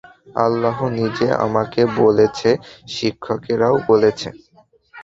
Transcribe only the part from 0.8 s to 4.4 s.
নিজে আমাকে বলেছে, শিক্ষকেরাও বলেছে।